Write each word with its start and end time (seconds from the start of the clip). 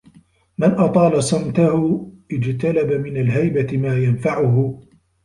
مَنْ 0.57 0.71
أَطَالَ 0.71 1.23
صَمْتَهُ 1.23 2.11
اجْتَلَبَ 2.31 2.91
مِنْ 2.91 3.17
الْهَيْبَةِ 3.17 3.77
مَا 3.77 3.97
يَنْفَعُهُ 3.97 4.79